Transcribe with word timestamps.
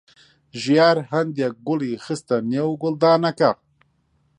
ژیار 0.61 0.97
هەندێک 1.13 1.53
گوڵی 1.67 2.01
خستە 2.05 2.37
نێو 2.51 2.71
گوڵدانەکە. 2.81 3.51